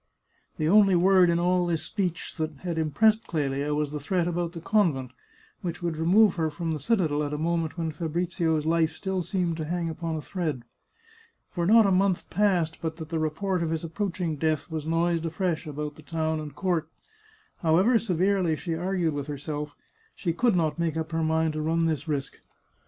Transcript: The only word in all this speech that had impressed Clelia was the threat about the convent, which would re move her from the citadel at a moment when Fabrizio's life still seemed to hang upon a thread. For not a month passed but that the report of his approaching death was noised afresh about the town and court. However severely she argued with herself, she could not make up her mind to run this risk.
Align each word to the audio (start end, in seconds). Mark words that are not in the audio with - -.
The 0.57 0.67
only 0.67 0.95
word 0.95 1.29
in 1.29 1.37
all 1.37 1.67
this 1.67 1.83
speech 1.83 2.33
that 2.37 2.57
had 2.61 2.79
impressed 2.79 3.27
Clelia 3.27 3.75
was 3.75 3.91
the 3.91 3.99
threat 3.99 4.27
about 4.27 4.53
the 4.53 4.59
convent, 4.59 5.11
which 5.61 5.83
would 5.83 5.95
re 5.95 6.07
move 6.07 6.37
her 6.37 6.49
from 6.49 6.71
the 6.71 6.79
citadel 6.79 7.21
at 7.23 7.35
a 7.35 7.37
moment 7.37 7.77
when 7.77 7.91
Fabrizio's 7.91 8.65
life 8.65 8.95
still 8.95 9.21
seemed 9.21 9.57
to 9.57 9.65
hang 9.65 9.89
upon 9.91 10.15
a 10.15 10.21
thread. 10.23 10.63
For 11.51 11.67
not 11.67 11.85
a 11.85 11.91
month 11.91 12.31
passed 12.31 12.79
but 12.81 12.95
that 12.97 13.09
the 13.09 13.19
report 13.19 13.61
of 13.61 13.69
his 13.69 13.83
approaching 13.83 14.37
death 14.37 14.71
was 14.71 14.87
noised 14.87 15.27
afresh 15.27 15.67
about 15.67 15.93
the 15.93 16.01
town 16.01 16.39
and 16.39 16.55
court. 16.55 16.89
However 17.59 17.99
severely 17.99 18.55
she 18.55 18.73
argued 18.73 19.13
with 19.13 19.27
herself, 19.27 19.75
she 20.15 20.33
could 20.33 20.55
not 20.55 20.79
make 20.79 20.97
up 20.97 21.11
her 21.11 21.21
mind 21.21 21.53
to 21.53 21.61
run 21.61 21.83
this 21.85 22.07
risk. 22.07 22.39